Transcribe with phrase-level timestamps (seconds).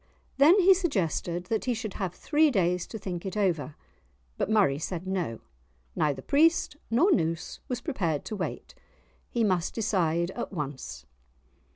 [0.39, 3.75] Then he suggested that he should have three days to think it over,
[4.35, 5.41] but Murray said no,
[5.95, 8.73] neither priest nor noose was prepared to wait,
[9.29, 11.05] he must decide at once.